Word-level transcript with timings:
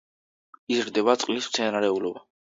იზრდება 0.75 1.15
წყლის 1.25 1.51
მცენარეულობა. 1.53 2.27